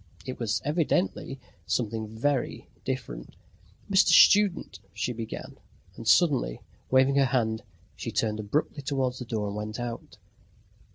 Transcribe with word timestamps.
It 0.25 0.39
was 0.39 0.63
evidently 0.65 1.39
something 1.67 2.07
very 2.07 2.67
different. 2.85 3.35
"Mr. 3.87 4.07
Student!" 4.07 4.79
she 4.95 5.13
began, 5.13 5.59
and 5.95 6.07
suddenly, 6.07 6.59
waving 6.89 7.17
her 7.17 7.25
hand, 7.25 7.61
she 7.95 8.11
turned 8.11 8.39
abruptly 8.39 8.81
towards 8.81 9.19
the 9.19 9.25
door 9.25 9.45
and 9.45 9.55
went 9.55 9.79
out. 9.79 10.17